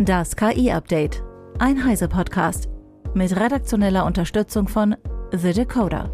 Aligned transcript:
Das 0.00 0.36
KI-Update. 0.36 1.24
Ein 1.58 1.84
Heise-Podcast. 1.84 2.68
Mit 3.14 3.34
redaktioneller 3.34 4.06
Unterstützung 4.06 4.68
von 4.68 4.94
The 5.32 5.52
Decoder. 5.52 6.12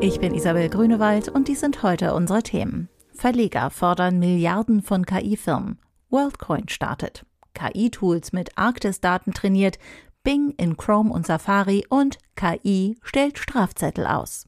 Ich 0.00 0.18
bin 0.18 0.32
Isabel 0.34 0.70
Grünewald 0.70 1.28
und 1.28 1.48
dies 1.48 1.60
sind 1.60 1.82
heute 1.82 2.14
unsere 2.14 2.42
Themen. 2.42 2.88
Verleger 3.12 3.68
fordern 3.68 4.18
Milliarden 4.18 4.80
von 4.80 5.04
KI-Firmen. 5.04 5.78
WorldCoin 6.08 6.70
startet. 6.70 7.26
KI-Tools 7.52 8.32
mit 8.32 8.56
Arktis-Daten 8.56 9.34
trainiert. 9.34 9.78
Bing 10.22 10.54
in 10.56 10.78
Chrome 10.78 11.12
und 11.12 11.26
Safari 11.26 11.84
und 11.90 12.16
KI 12.34 12.96
stellt 13.02 13.36
Strafzettel 13.36 14.06
aus. 14.06 14.46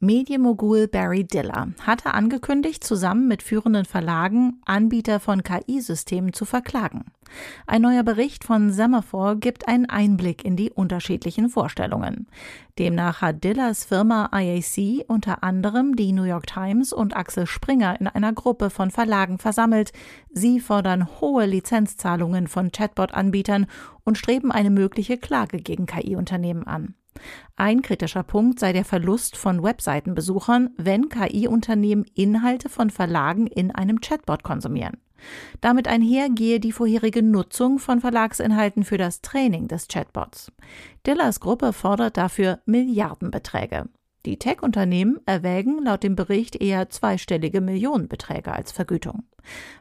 Medienmogul 0.00 0.86
Barry 0.86 1.24
Diller 1.24 1.72
hatte 1.84 2.14
angekündigt, 2.14 2.84
zusammen 2.84 3.26
mit 3.26 3.42
führenden 3.42 3.84
Verlagen 3.84 4.60
Anbieter 4.64 5.18
von 5.18 5.42
KI-Systemen 5.42 6.32
zu 6.32 6.44
verklagen. 6.44 7.06
Ein 7.66 7.82
neuer 7.82 8.04
Bericht 8.04 8.44
von 8.44 8.70
Semaphore 8.70 9.36
gibt 9.36 9.66
einen 9.66 9.86
Einblick 9.86 10.44
in 10.44 10.54
die 10.54 10.70
unterschiedlichen 10.70 11.48
Vorstellungen. 11.48 12.28
Demnach 12.78 13.22
hat 13.22 13.42
Dillers 13.42 13.84
Firma 13.84 14.30
IAC 14.32 15.04
unter 15.08 15.42
anderem 15.42 15.96
die 15.96 16.12
New 16.12 16.22
York 16.22 16.46
Times 16.46 16.92
und 16.92 17.16
Axel 17.16 17.48
Springer 17.48 18.00
in 18.00 18.06
einer 18.06 18.32
Gruppe 18.32 18.70
von 18.70 18.92
Verlagen 18.92 19.38
versammelt. 19.38 19.90
Sie 20.30 20.60
fordern 20.60 21.08
hohe 21.20 21.44
Lizenzzahlungen 21.44 22.46
von 22.46 22.70
Chatbot-Anbietern 22.70 23.66
und 24.04 24.16
streben 24.16 24.52
eine 24.52 24.70
mögliche 24.70 25.18
Klage 25.18 25.58
gegen 25.58 25.86
KI-Unternehmen 25.86 26.68
an. 26.68 26.94
Ein 27.56 27.82
kritischer 27.82 28.22
Punkt 28.22 28.60
sei 28.60 28.72
der 28.72 28.84
Verlust 28.84 29.36
von 29.36 29.62
Webseitenbesuchern, 29.62 30.70
wenn 30.76 31.08
KI-Unternehmen 31.08 32.04
Inhalte 32.14 32.68
von 32.68 32.90
Verlagen 32.90 33.46
in 33.46 33.70
einem 33.74 34.00
Chatbot 34.00 34.42
konsumieren. 34.42 34.98
Damit 35.60 35.88
einher 35.88 36.28
gehe 36.30 36.60
die 36.60 36.72
vorherige 36.72 37.22
Nutzung 37.22 37.78
von 37.78 38.00
Verlagsinhalten 38.00 38.84
für 38.84 38.98
das 38.98 39.20
Training 39.20 39.68
des 39.68 39.88
Chatbots. 39.88 40.52
Dillers 41.06 41.40
Gruppe 41.40 41.72
fordert 41.72 42.16
dafür 42.16 42.60
Milliardenbeträge. 42.66 43.86
Die 44.26 44.36
Tech-Unternehmen 44.36 45.18
erwägen 45.26 45.82
laut 45.84 46.02
dem 46.02 46.16
Bericht 46.16 46.56
eher 46.56 46.90
zweistellige 46.90 47.60
Millionenbeträge 47.60 48.52
als 48.52 48.72
Vergütung. 48.72 49.22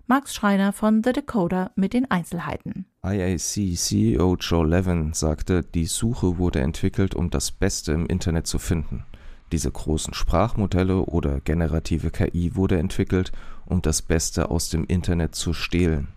Max 0.05 0.33
Schreiner 0.33 0.73
von 0.73 1.03
The 1.03 1.11
Decoder 1.11 1.71
mit 1.75 1.93
den 1.93 2.09
Einzelheiten. 2.09 2.85
IAC-CEO 3.03 4.35
Joe 4.39 4.67
Levin 4.67 5.13
sagte, 5.13 5.63
die 5.63 5.85
Suche 5.85 6.37
wurde 6.37 6.61
entwickelt, 6.61 7.15
um 7.15 7.29
das 7.29 7.51
Beste 7.51 7.91
im 7.93 8.05
Internet 8.05 8.47
zu 8.47 8.59
finden. 8.59 9.05
Diese 9.51 9.71
großen 9.71 10.13
Sprachmodelle 10.13 11.01
oder 11.01 11.39
generative 11.39 12.11
KI 12.11 12.55
wurde 12.55 12.77
entwickelt, 12.77 13.31
um 13.65 13.81
das 13.81 14.01
Beste 14.01 14.51
aus 14.51 14.69
dem 14.69 14.85
Internet 14.85 15.35
zu 15.35 15.53
stehlen. 15.53 16.09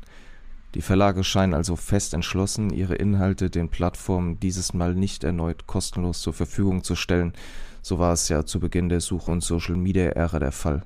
Die 0.75 0.83
Verlage 0.83 1.25
scheinen 1.25 1.55
also 1.55 1.75
fest 1.75 2.15
entschlossen, 2.15 2.71
ihre 2.71 2.95
Inhalte 2.95 3.51
den 3.51 3.71
Plattformen 3.71 4.39
dieses 4.39 4.73
Mal 4.73 4.95
nicht 4.95 5.25
erneut 5.25 5.67
kostenlos 5.67 6.21
zur 6.21 6.33
Verfügung 6.33 6.85
zu 6.85 6.95
stellen. 6.95 7.33
So 7.83 7.99
war 7.99 8.13
es 8.13 8.29
ja 8.29 8.45
zu 8.45 8.61
Beginn 8.61 8.89
der 8.89 9.01
Suche- 9.01 9.33
und 9.33 9.43
Social-Media-Ära 9.43 10.39
der 10.39 10.53
Fall. 10.53 10.83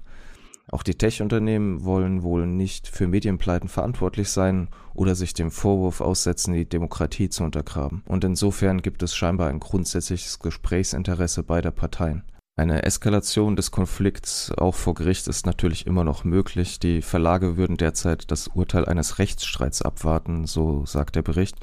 Auch 0.71 0.83
die 0.83 0.95
Tech-Unternehmen 0.95 1.85
wollen 1.85 2.23
wohl 2.23 2.47
nicht 2.47 2.89
für 2.89 3.07
Medienpleiten 3.07 3.69
verantwortlich 3.69 4.31
sein 4.31 4.69
oder 4.95 5.15
sich 5.15 5.35
dem 5.35 5.51
Vorwurf 5.51 6.01
aussetzen, 6.01 6.55
die 6.55 6.67
Demokratie 6.67 7.29
zu 7.29 7.45
untergraben. 7.45 8.03
Und 8.07 8.25
insofern 8.25 8.81
gibt 8.81 9.03
es 9.03 9.15
scheinbar 9.15 9.51
ein 9.51 9.61
grundsätzliches 9.61 10.39
Gesprächsinteresse 10.39 11.43
beider 11.43 11.71
Parteien. 11.71 12.23
Eine 12.56 12.84
Eskalation 12.84 13.56
des 13.56 13.72
Konflikts 13.72 14.52
auch 14.52 14.77
vor 14.77 14.94
Gericht 14.94 15.27
ist 15.27 15.44
natürlich 15.44 15.88
immer 15.88 16.05
noch 16.05 16.22
möglich. 16.22 16.78
Die 16.78 17.02
Verlage 17.02 17.56
würden 17.56 17.77
derzeit 17.77 18.30
das 18.30 18.47
Urteil 18.47 18.84
eines 18.84 19.19
Rechtsstreits 19.19 19.83
abwarten, 19.83 20.47
so 20.47 20.86
sagt 20.86 21.16
der 21.16 21.22
Bericht. 21.22 21.56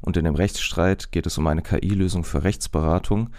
Und 0.00 0.16
in 0.16 0.24
dem 0.24 0.36
Rechtsstreit 0.36 1.10
geht 1.10 1.26
es 1.26 1.38
um 1.38 1.46
eine 1.48 1.62
KI-Lösung 1.62 2.22
für 2.22 2.44
Rechtsberatung, 2.44 3.30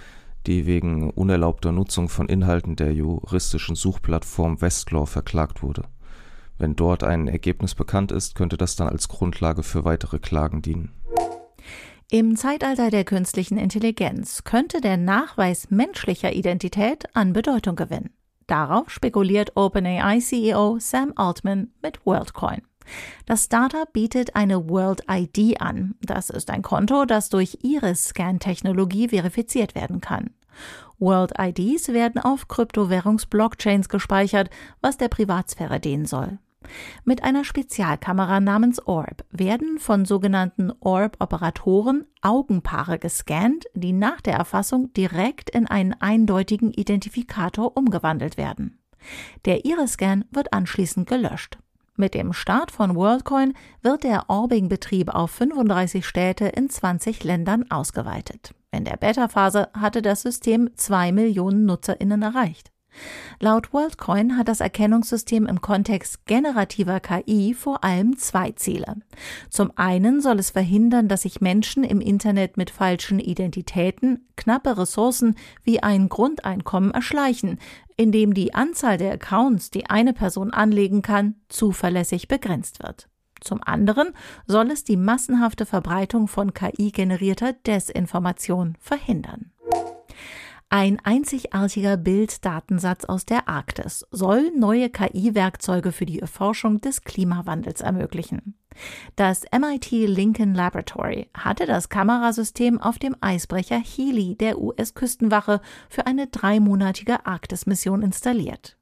die 0.45 0.65
wegen 0.65 1.09
unerlaubter 1.11 1.71
Nutzung 1.71 2.09
von 2.09 2.27
Inhalten 2.27 2.75
der 2.75 2.91
juristischen 2.91 3.77
Suchplattform 3.77 4.61
Westlaw 4.61 5.05
verklagt 5.05 5.63
wurde. 5.63 5.83
Wenn 6.57 6.75
dort 6.75 7.05
ein 7.05 7.29
Ergebnis 7.29 7.75
bekannt 7.75 8.11
ist, 8.11 8.35
könnte 8.35 8.57
das 8.57 8.75
dann 8.75 8.89
als 8.89 9.07
Grundlage 9.07 9.63
für 9.63 9.85
weitere 9.85 10.19
Klagen 10.19 10.61
dienen. 10.61 10.91
Im 12.11 12.35
Zeitalter 12.35 12.89
der 12.89 13.03
künstlichen 13.03 13.59
Intelligenz 13.59 14.43
könnte 14.43 14.81
der 14.81 14.97
Nachweis 14.97 15.69
menschlicher 15.69 16.33
Identität 16.33 17.05
an 17.15 17.33
Bedeutung 17.33 17.75
gewinnen. 17.75 18.09
Darauf 18.47 18.89
spekuliert 18.89 19.55
OpenAI-CEO 19.55 20.79
Sam 20.79 21.13
Altman 21.15 21.71
mit 21.83 22.03
WorldCoin. 22.07 22.63
Das 23.27 23.45
Startup 23.45 23.93
bietet 23.93 24.35
eine 24.35 24.69
World 24.71 25.03
ID 25.07 25.61
an. 25.61 25.93
Das 26.01 26.31
ist 26.31 26.49
ein 26.49 26.63
Konto, 26.63 27.05
das 27.05 27.29
durch 27.29 27.59
Iris-Scan-Technologie 27.61 29.09
verifiziert 29.09 29.75
werden 29.75 30.01
kann. 30.01 30.31
World 30.97 31.33
IDs 31.39 31.89
werden 31.89 32.19
auf 32.19 32.47
Kryptowährungs-Blockchains 32.47 33.87
gespeichert, 33.87 34.49
was 34.81 34.97
der 34.97 35.09
Privatsphäre 35.09 35.79
dienen 35.79 36.07
soll. 36.07 36.39
Mit 37.03 37.23
einer 37.23 37.43
Spezialkamera 37.43 38.39
namens 38.39 38.85
Orb 38.85 39.25
werden 39.31 39.79
von 39.79 40.05
sogenannten 40.05 40.71
Orb-Operatoren 40.79 42.05
Augenpaare 42.21 42.99
gescannt, 42.99 43.65
die 43.73 43.93
nach 43.93 44.21
der 44.21 44.35
Erfassung 44.35 44.93
direkt 44.93 45.49
in 45.49 45.67
einen 45.67 45.93
eindeutigen 45.93 46.71
Identifikator 46.71 47.75
umgewandelt 47.77 48.37
werden. 48.37 48.79
Der 49.45 49.65
Iris-Scan 49.65 50.25
wird 50.31 50.53
anschließend 50.53 51.07
gelöscht. 51.07 51.57
Mit 51.95 52.13
dem 52.13 52.31
Start 52.31 52.71
von 52.71 52.95
WorldCoin 52.95 53.53
wird 53.81 54.03
der 54.03 54.29
Orbing-Betrieb 54.29 55.13
auf 55.13 55.31
35 55.31 56.05
Städte 56.05 56.45
in 56.45 56.69
20 56.69 57.23
Ländern 57.23 57.69
ausgeweitet. 57.69 58.53
In 58.71 58.85
der 58.85 58.97
Beta-Phase 58.97 59.69
hatte 59.73 60.01
das 60.01 60.21
System 60.21 60.69
zwei 60.75 61.11
Millionen 61.11 61.65
NutzerInnen 61.65 62.21
erreicht. 62.21 62.71
Laut 63.39 63.73
WorldCoin 63.73 64.37
hat 64.37 64.47
das 64.47 64.59
Erkennungssystem 64.59 65.45
im 65.45 65.61
Kontext 65.61 66.25
generativer 66.25 66.99
KI 66.99 67.53
vor 67.53 67.83
allem 67.83 68.17
zwei 68.17 68.51
Ziele. 68.51 68.97
Zum 69.49 69.71
einen 69.75 70.21
soll 70.21 70.39
es 70.39 70.49
verhindern, 70.49 71.07
dass 71.07 71.21
sich 71.21 71.41
Menschen 71.41 71.83
im 71.83 72.01
Internet 72.01 72.57
mit 72.57 72.69
falschen 72.69 73.19
Identitäten 73.19 74.27
knappe 74.35 74.77
Ressourcen 74.77 75.35
wie 75.63 75.81
ein 75.81 76.09
Grundeinkommen 76.09 76.91
erschleichen, 76.91 77.59
indem 77.95 78.33
die 78.33 78.53
Anzahl 78.53 78.97
der 78.97 79.13
Accounts, 79.13 79.71
die 79.71 79.89
eine 79.89 80.13
Person 80.13 80.51
anlegen 80.51 81.01
kann, 81.01 81.35
zuverlässig 81.49 82.27
begrenzt 82.27 82.81
wird. 82.81 83.09
Zum 83.41 83.61
anderen 83.63 84.09
soll 84.47 84.71
es 84.71 84.83
die 84.83 84.97
massenhafte 84.97 85.65
Verbreitung 85.65 86.27
von 86.27 86.53
KI-generierter 86.53 87.53
Desinformation 87.53 88.75
verhindern. 88.79 89.51
Ein 90.71 90.99
einzigartiger 91.03 91.97
Bilddatensatz 91.97 93.03
aus 93.05 93.25
der 93.25 93.49
Arktis 93.49 94.05
soll 94.11 94.51
neue 94.55 94.91
KI-Werkzeuge 94.91 95.91
für 95.91 96.05
die 96.05 96.19
Erforschung 96.19 96.79
des 96.79 97.01
Klimawandels 97.01 97.81
ermöglichen. 97.81 98.53
Das 99.15 99.45
MIT 99.51 99.91
Lincoln 99.91 100.53
Laboratory 100.53 101.29
hatte 101.33 101.65
das 101.65 101.89
Kamerasystem 101.89 102.79
auf 102.79 102.99
dem 102.99 103.15
Eisbrecher 103.21 103.79
Healy 103.79 104.35
der 104.35 104.59
US-Küstenwache 104.59 105.61
für 105.89 106.07
eine 106.07 106.27
dreimonatige 106.27 107.25
Arktis-Mission 107.25 108.01
installiert. 108.01 108.77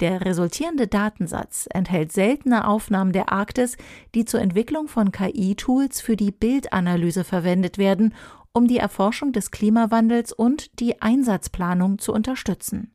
Der 0.00 0.24
resultierende 0.24 0.88
Datensatz 0.88 1.68
enthält 1.72 2.12
seltene 2.12 2.66
Aufnahmen 2.66 3.12
der 3.12 3.30
Arktis, 3.30 3.76
die 4.14 4.24
zur 4.24 4.40
Entwicklung 4.40 4.88
von 4.88 5.12
KI-Tools 5.12 6.00
für 6.00 6.16
die 6.16 6.32
Bildanalyse 6.32 7.22
verwendet 7.22 7.78
werden 7.78 8.14
um 8.56 8.68
die 8.68 8.78
Erforschung 8.78 9.32
des 9.32 9.50
Klimawandels 9.50 10.32
und 10.32 10.78
die 10.78 11.02
Einsatzplanung 11.02 11.98
zu 11.98 12.12
unterstützen. 12.12 12.93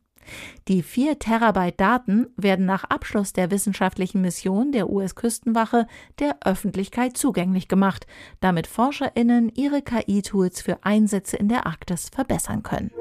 Die 0.68 0.84
4 0.84 1.20
Terabyte 1.20 1.80
Daten 1.80 2.28
werden 2.38 2.66
nach 2.66 2.84
Abschluss 2.86 3.34
der 3.34 3.52
wissenschaftlichen 3.52 4.22
Mission 4.22 4.72
der 4.72 4.90
US-Küstenwache 4.90 5.88
der 6.20 6.38
Öffentlichkeit 6.44 7.18
zugänglich 7.18 7.68
gemacht, 7.68 8.08
damit 8.40 8.68
ForscherInnen 8.68 9.50
ihre 9.56 9.82
KI-Tools 9.82 10.62
für 10.62 10.84
Einsätze 10.84 11.38
in 11.38 11.50
der 11.50 11.66
Arktis 11.66 12.10
verbessern 12.10 12.64
können. 12.64 12.92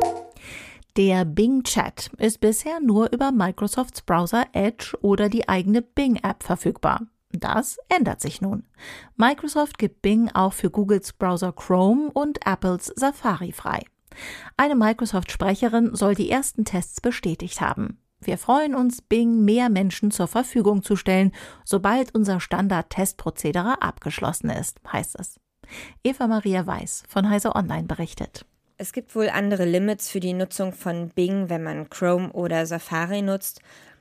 Der 0.96 1.24
Bing 1.24 1.62
Chat 1.62 2.10
ist 2.18 2.40
bisher 2.40 2.80
nur 2.80 3.12
über 3.12 3.30
Microsofts 3.30 4.02
Browser 4.02 4.46
Edge 4.52 4.98
oder 5.00 5.28
die 5.28 5.48
eigene 5.48 5.80
Bing-App 5.80 6.42
verfügbar. 6.42 7.06
Das 7.30 7.78
ändert 7.88 8.20
sich 8.20 8.40
nun. 8.40 8.64
Microsoft 9.16 9.78
gibt 9.78 10.02
Bing 10.02 10.30
auch 10.32 10.54
für 10.54 10.70
Googles 10.70 11.12
Browser 11.12 11.52
Chrome 11.52 12.10
und 12.10 12.44
Apples 12.46 12.86
Safari 12.96 13.52
frei. 13.52 13.84
Eine 14.56 14.74
Microsoft-Sprecherin 14.74 15.94
soll 15.94 16.14
die 16.14 16.30
ersten 16.30 16.64
Tests 16.64 17.00
bestätigt 17.00 17.60
haben. 17.60 17.98
Wir 18.20 18.36
freuen 18.36 18.74
uns, 18.74 19.00
Bing 19.00 19.44
mehr 19.44 19.68
Menschen 19.68 20.10
zur 20.10 20.26
Verfügung 20.26 20.82
zu 20.82 20.96
stellen, 20.96 21.32
sobald 21.64 22.14
unser 22.14 22.40
Standard-Testprozedere 22.40 23.80
abgeschlossen 23.80 24.50
ist, 24.50 24.80
heißt 24.92 25.16
es. 25.18 25.38
Eva 26.02 26.26
Maria 26.26 26.66
Weiß 26.66 27.04
von 27.08 27.28
Heise 27.30 27.54
Online 27.54 27.86
berichtet. 27.86 28.44
Es 28.76 28.92
gibt 28.92 29.14
wohl 29.14 29.28
andere 29.28 29.64
Limits 29.64 30.08
für 30.08 30.20
die 30.20 30.32
Nutzung 30.32 30.72
von 30.72 31.08
Bing, 31.08 31.48
wenn 31.48 31.62
man 31.62 31.90
Chrome 31.90 32.32
oder 32.32 32.64
Safari 32.66 33.22
nutzt. 33.22 33.60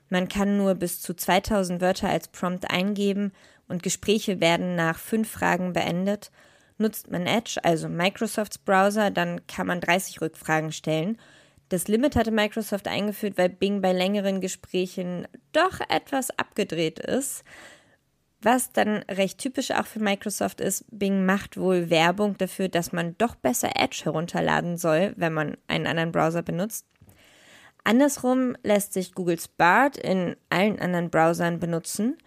Man 0.10 0.28
kann 0.28 0.58
nur 0.58 0.76
bis 0.76 1.02
zu 1.02 1.16
2000 1.16 1.82
Wörter 1.82 2.10
als 2.10 2.28
Prompt 2.28 2.70
eingeben 2.70 3.34
und 3.68 3.84
Gespräche 3.84 4.40
werden 4.40 4.76
nach 4.76 4.98
fünf 4.98 5.30
Fragen 5.30 5.74
beendet. 5.74 6.32
Nutzt 6.78 7.10
man 7.10 7.26
Edge, 7.26 7.60
also 7.64 7.90
Microsofts 7.90 8.60
Browser, 8.60 9.10
dann 9.12 9.46
kann 9.48 9.68
man 9.68 9.82
30 9.82 10.22
Rückfragen 10.22 10.72
stellen. 10.72 11.18
Das 11.70 11.88
Limit 11.88 12.16
hatte 12.16 12.32
Microsoft 12.32 12.88
eingeführt, 12.88 13.38
weil 13.38 13.50
Bing 13.50 13.82
bei 13.82 13.92
längeren 13.92 14.40
Gesprächen 14.40 15.28
doch 15.52 15.80
etwas 15.90 16.30
abgedreht 16.38 17.00
ist. 17.00 17.44
Was 18.42 18.72
dann 18.72 18.98
recht 19.10 19.40
typisch 19.40 19.72
auch 19.72 19.88
für 19.88 20.00
Microsoft 20.00 20.62
ist, 20.62 20.86
Bing 20.92 21.26
macht 21.26 21.58
wohl 21.58 21.90
Werbung 21.90 22.38
dafür, 22.38 22.70
dass 22.70 22.94
man 22.94 23.18
doch 23.18 23.36
besser 23.36 23.72
Edge 23.76 24.02
herunterladen 24.04 24.78
soll, 24.78 25.14
wenn 25.18 25.34
man 25.34 25.58
einen 25.68 25.88
anderen 25.88 26.12
Browser 26.12 26.44
benutzt. 26.44 26.86
Andersrum 27.84 28.56
lässt 28.64 28.94
sich 28.94 29.14
Googles 29.14 29.48
Bard 29.48 29.98
in 29.98 30.36
allen 30.50 30.80
anderen 30.80 31.10
Browsern 31.10 31.60
benutzen. 31.60 32.18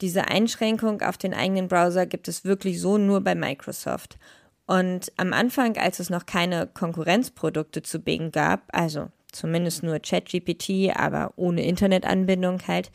Diese 0.00 0.28
Einschränkung 0.28 1.02
auf 1.02 1.18
den 1.18 1.34
eigenen 1.34 1.68
Browser 1.68 2.06
gibt 2.06 2.28
es 2.28 2.44
wirklich 2.44 2.80
so 2.80 2.98
nur 2.98 3.20
bei 3.20 3.34
Microsoft. 3.34 4.18
Und 4.66 5.12
am 5.16 5.32
Anfang, 5.32 5.76
als 5.76 5.98
es 5.98 6.10
noch 6.10 6.26
keine 6.26 6.66
Konkurrenzprodukte 6.66 7.82
zu 7.82 8.00
Bing 8.00 8.30
gab, 8.30 8.62
also 8.72 9.08
zumindest 9.32 9.82
nur 9.82 9.98
ChatGPT, 9.98 10.94
aber 10.94 11.32
ohne 11.36 11.64
Internetanbindung 11.64 12.60
halt, 12.68 12.90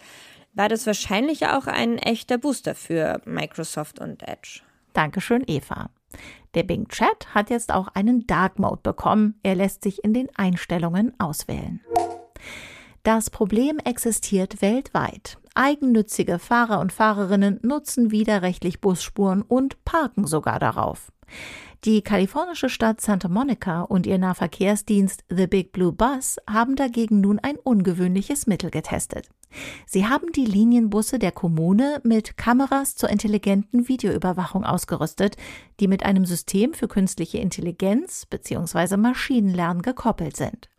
war 0.53 0.69
das 0.69 0.85
wahrscheinlich 0.85 1.47
auch 1.47 1.67
ein 1.67 1.97
echter 1.97 2.37
Booster 2.37 2.75
für 2.75 3.21
Microsoft 3.25 3.99
und 3.99 4.21
Edge. 4.23 4.61
Dankeschön, 4.93 5.43
Eva. 5.47 5.89
Der 6.53 6.63
Bing 6.63 6.87
Chat 6.87 7.33
hat 7.33 7.49
jetzt 7.49 7.73
auch 7.73 7.87
einen 7.89 8.27
Dark 8.27 8.59
Mode 8.59 8.81
bekommen. 8.83 9.39
Er 9.41 9.55
lässt 9.55 9.83
sich 9.83 10.03
in 10.03 10.13
den 10.13 10.29
Einstellungen 10.35 11.19
auswählen. 11.19 11.81
Das 13.01 13.31
Problem 13.31 13.79
existiert 13.79 14.61
weltweit. 14.61 15.37
Eigennützige 15.55 16.39
Fahrer 16.39 16.79
und 16.79 16.91
Fahrerinnen 16.91 17.59
nutzen 17.61 18.11
widerrechtlich 18.11 18.81
Busspuren 18.81 19.41
und 19.41 19.83
parken 19.85 20.25
sogar 20.25 20.59
darauf. 20.59 21.11
Die 21.85 22.01
kalifornische 22.01 22.69
Stadt 22.69 23.01
Santa 23.01 23.27
Monica 23.27 23.81
und 23.81 24.07
ihr 24.07 24.17
Nahverkehrsdienst 24.17 25.25
The 25.29 25.47
Big 25.47 25.73
Blue 25.73 25.91
Bus 25.91 26.37
haben 26.49 26.77
dagegen 26.77 27.19
nun 27.19 27.39
ein 27.39 27.57
ungewöhnliches 27.57 28.47
Mittel 28.47 28.71
getestet. 28.71 29.27
Sie 29.85 30.07
haben 30.07 30.31
die 30.31 30.45
Linienbusse 30.45 31.19
der 31.19 31.31
Kommune 31.31 31.99
mit 32.03 32.37
Kameras 32.37 32.95
zur 32.95 33.09
intelligenten 33.09 33.87
Videoüberwachung 33.87 34.63
ausgerüstet, 34.63 35.35
die 35.79 35.87
mit 35.87 36.03
einem 36.03 36.25
System 36.25 36.73
für 36.73 36.87
künstliche 36.87 37.39
Intelligenz 37.39 38.25
bzw. 38.25 38.97
Maschinenlernen 38.97 39.81
gekoppelt 39.81 40.37
sind. 40.37 40.69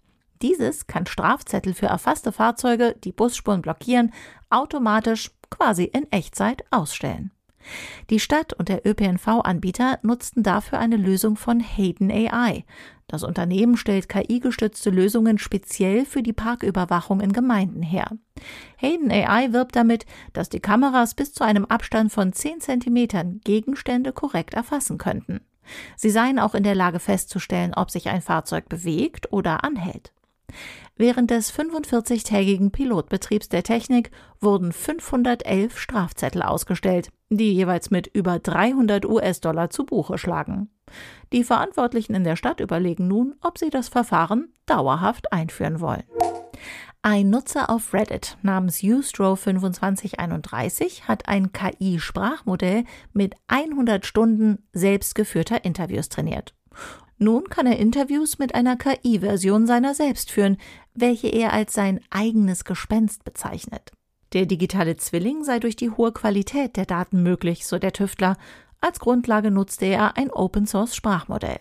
Dieses 0.42 0.86
kann 0.86 1.06
Strafzettel 1.06 1.75
für 1.75 1.86
erfasste 1.86 2.32
Fahrzeuge, 2.32 2.96
die 3.04 3.12
Busspuren 3.12 3.62
blockieren, 3.62 4.12
automatisch 4.50 5.31
quasi 5.50 5.84
in 5.84 6.10
Echtzeit 6.10 6.64
ausstellen. 6.70 7.31
Die 8.10 8.20
Stadt 8.20 8.52
und 8.52 8.69
der 8.69 8.86
ÖPNV-Anbieter 8.86 9.98
nutzten 10.02 10.42
dafür 10.42 10.78
eine 10.78 10.96
Lösung 10.96 11.36
von 11.36 11.60
Hayden 11.60 12.10
AI. 12.10 12.64
Das 13.06 13.22
Unternehmen 13.22 13.76
stellt 13.76 14.08
KI-gestützte 14.08 14.90
Lösungen 14.90 15.38
speziell 15.38 16.04
für 16.04 16.22
die 16.22 16.32
Parküberwachung 16.32 17.20
in 17.20 17.32
Gemeinden 17.32 17.82
her. 17.82 18.10
Hayden 18.76 19.10
AI 19.10 19.52
wirbt 19.52 19.76
damit, 19.76 20.06
dass 20.32 20.48
die 20.48 20.60
Kameras 20.60 21.14
bis 21.14 21.32
zu 21.32 21.44
einem 21.44 21.64
Abstand 21.64 22.12
von 22.12 22.32
10 22.32 22.60
Zentimetern 22.60 23.40
Gegenstände 23.44 24.12
korrekt 24.12 24.54
erfassen 24.54 24.98
könnten. 24.98 25.40
Sie 25.96 26.10
seien 26.10 26.38
auch 26.38 26.54
in 26.54 26.62
der 26.62 26.75
Lage 26.75 27.00
festzustellen, 27.00 27.72
ob 27.75 27.90
sich 27.90 28.08
ein 28.08 28.20
Fahrzeug 28.20 28.69
bewegt 28.69 29.32
oder 29.32 29.64
anhält. 29.64 30.13
Während 30.96 31.30
des 31.30 31.52
45-tägigen 31.52 32.70
Pilotbetriebs 32.70 33.48
der 33.48 33.64
Technik 33.64 34.10
wurden 34.40 34.72
511 34.72 35.78
Strafzettel 35.78 36.42
ausgestellt, 36.42 37.10
die 37.30 37.52
jeweils 37.52 37.90
mit 37.90 38.06
über 38.06 38.38
300 38.38 39.04
US-Dollar 39.04 39.70
zu 39.70 39.84
Buche 39.84 40.18
schlagen. 40.18 40.70
Die 41.32 41.42
Verantwortlichen 41.42 42.14
in 42.14 42.22
der 42.24 42.36
Stadt 42.36 42.60
überlegen 42.60 43.08
nun, 43.08 43.34
ob 43.40 43.58
sie 43.58 43.70
das 43.70 43.88
Verfahren 43.88 44.52
dauerhaft 44.66 45.32
einführen 45.32 45.80
wollen. 45.80 46.04
Ein 47.02 47.28
Nutzer 47.28 47.68
auf 47.68 47.92
Reddit 47.92 48.38
namens 48.40 48.78
Ustro2531 48.78 51.02
hat 51.02 51.28
ein 51.28 51.52
KI-Sprachmodell 51.52 52.84
mit 53.12 53.34
100 53.48 54.06
Stunden 54.06 54.64
selbstgeführter 54.72 55.66
Interviews 55.66 56.08
trainiert. 56.08 56.54
Nun 57.19 57.44
kann 57.49 57.66
er 57.66 57.78
Interviews 57.78 58.38
mit 58.38 58.55
einer 58.55 58.76
KI-Version 58.76 59.66
seiner 59.66 59.94
selbst 59.94 60.31
führen, 60.31 60.56
welche 60.94 61.28
er 61.28 61.52
als 61.52 61.72
sein 61.72 62.00
eigenes 62.11 62.64
Gespenst 62.64 63.25
bezeichnet. 63.25 63.93
Der 64.32 64.46
digitale 64.46 64.96
Zwilling 64.96 65.44
sei 65.44 65.61
durch 65.61 65.76
die 65.76 65.90
hohe 65.90 66.12
Qualität 66.12 66.76
der 66.76 66.87
Daten 66.87 67.22
möglich, 67.22 67.66
so 67.66 67.78
der 67.78 67.93
Tüftler. 67.93 68.37
Als 68.81 68.99
Grundlage 68.99 69.50
nutzte 69.50 69.87
er 69.87 70.16
ein 70.16 70.31
Open-Source-Sprachmodell. 70.31 71.61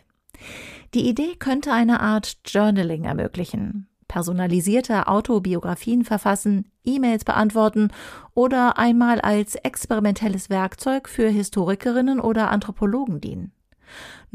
Die 0.95 1.07
Idee 1.07 1.35
könnte 1.37 1.71
eine 1.71 1.99
Art 1.99 2.37
Journaling 2.45 3.03
ermöglichen. 3.03 3.87
Personalisierte 4.07 5.07
Autobiografien 5.07 6.03
verfassen, 6.03 6.71
E-Mails 6.83 7.25
beantworten 7.25 7.89
oder 8.33 8.77
einmal 8.77 9.21
als 9.21 9.55
experimentelles 9.55 10.49
Werkzeug 10.49 11.07
für 11.07 11.29
Historikerinnen 11.29 12.19
oder 12.19 12.51
Anthropologen 12.51 13.21
dienen. 13.21 13.53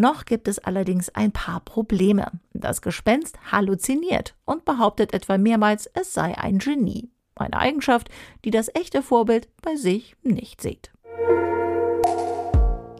Noch 0.00 0.26
gibt 0.26 0.46
es 0.46 0.60
allerdings 0.60 1.08
ein 1.10 1.32
paar 1.32 1.58
Probleme. 1.58 2.30
Das 2.52 2.82
Gespenst 2.82 3.36
halluziniert 3.50 4.36
und 4.44 4.64
behauptet 4.64 5.12
etwa 5.12 5.38
mehrmals, 5.38 5.90
es 5.92 6.14
sei 6.14 6.38
ein 6.38 6.58
Genie. 6.58 7.10
Eine 7.34 7.58
Eigenschaft, 7.58 8.08
die 8.44 8.52
das 8.52 8.72
echte 8.74 9.02
Vorbild 9.02 9.48
bei 9.60 9.74
sich 9.74 10.14
nicht 10.22 10.60
sieht. 10.60 10.92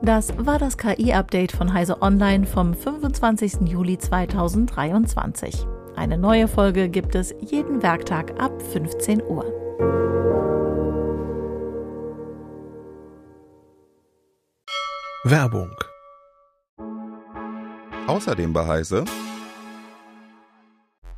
Das 0.02 0.32
war 0.44 0.58
das 0.58 0.76
KI-Update 0.76 1.52
von 1.52 1.72
Heise 1.72 2.02
Online 2.02 2.46
vom 2.46 2.74
25. 2.74 3.68
Juli 3.68 3.96
2023. 3.96 5.66
Eine 5.94 6.18
neue 6.18 6.48
Folge 6.48 6.88
gibt 6.88 7.14
es 7.14 7.32
jeden 7.40 7.80
Werktag 7.80 8.40
ab 8.40 8.60
15 8.72 9.22
Uhr. 9.22 9.44
Werbung 15.24 15.70
Außerdem 18.08 18.54
bei 18.54 18.66
Heise. 18.66 19.04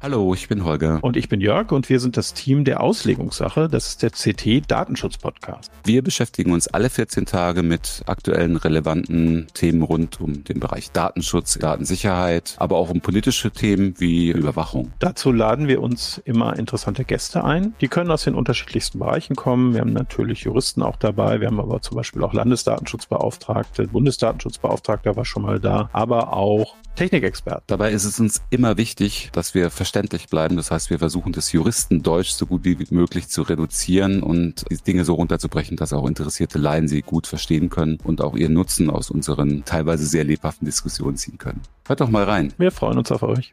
Hallo, 0.02 0.32
ich 0.32 0.48
bin 0.48 0.64
Holger. 0.64 0.98
Und 1.02 1.18
ich 1.18 1.28
bin 1.28 1.42
Jörg 1.42 1.72
und 1.72 1.90
wir 1.90 2.00
sind 2.00 2.16
das 2.16 2.32
Team 2.32 2.64
der 2.64 2.82
Auslegungssache. 2.82 3.68
Das 3.68 3.88
ist 3.88 4.02
der 4.02 4.08
CT 4.08 4.62
Datenschutz 4.66 5.18
Podcast. 5.18 5.70
Wir 5.84 6.02
beschäftigen 6.02 6.52
uns 6.52 6.68
alle 6.68 6.88
14 6.88 7.26
Tage 7.26 7.62
mit 7.62 8.02
aktuellen 8.06 8.56
relevanten 8.56 9.48
Themen 9.52 9.82
rund 9.82 10.18
um 10.18 10.42
den 10.42 10.58
Bereich 10.58 10.90
Datenschutz, 10.90 11.58
Datensicherheit, 11.58 12.54
aber 12.56 12.76
auch 12.76 12.88
um 12.88 13.02
politische 13.02 13.50
Themen 13.50 13.92
wie 13.98 14.30
Überwachung. 14.30 14.90
Dazu 15.00 15.32
laden 15.32 15.68
wir 15.68 15.82
uns 15.82 16.16
immer 16.24 16.58
interessante 16.58 17.04
Gäste 17.04 17.44
ein. 17.44 17.74
Die 17.82 17.88
können 17.88 18.10
aus 18.10 18.24
den 18.24 18.34
unterschiedlichsten 18.34 19.00
Bereichen 19.00 19.36
kommen. 19.36 19.74
Wir 19.74 19.82
haben 19.82 19.92
natürlich 19.92 20.44
Juristen 20.44 20.80
auch 20.80 20.96
dabei. 20.96 21.42
Wir 21.42 21.48
haben 21.48 21.60
aber 21.60 21.82
zum 21.82 21.98
Beispiel 21.98 22.24
auch 22.24 22.32
Landesdatenschutzbeauftragte, 22.32 23.88
Bundesdatenschutzbeauftragter 23.88 25.14
war 25.14 25.26
schon 25.26 25.42
mal 25.42 25.60
da, 25.60 25.90
aber 25.92 26.32
auch 26.32 26.74
Technikexperten. 26.96 27.64
Dabei 27.66 27.92
ist 27.92 28.04
es 28.04 28.18
uns 28.20 28.42
immer 28.50 28.76
wichtig, 28.76 29.30
dass 29.32 29.54
wir 29.54 29.70
verständlich 29.90 30.28
bleiben. 30.28 30.56
Das 30.56 30.70
heißt, 30.70 30.88
wir 30.90 31.00
versuchen 31.00 31.32
das 31.32 31.50
Juristendeutsch 31.50 32.30
so 32.30 32.46
gut 32.46 32.62
wie 32.62 32.78
möglich 32.90 33.28
zu 33.28 33.42
reduzieren 33.42 34.22
und 34.22 34.64
die 34.70 34.76
Dinge 34.76 35.04
so 35.04 35.14
runterzubrechen, 35.14 35.76
dass 35.76 35.92
auch 35.92 36.06
interessierte 36.06 36.58
Laien 36.58 36.86
sie 36.86 37.02
gut 37.02 37.26
verstehen 37.26 37.70
können 37.70 37.98
und 38.04 38.20
auch 38.20 38.36
ihren 38.36 38.52
Nutzen 38.52 38.88
aus 38.88 39.10
unseren 39.10 39.64
teilweise 39.64 40.06
sehr 40.06 40.22
lebhaften 40.22 40.64
Diskussionen 40.64 41.16
ziehen 41.16 41.38
können. 41.38 41.60
Hört 41.88 42.00
doch 42.00 42.08
mal 42.08 42.22
rein. 42.22 42.52
Wir 42.56 42.70
freuen 42.70 42.98
uns 42.98 43.10
auf 43.10 43.24
euch. 43.24 43.52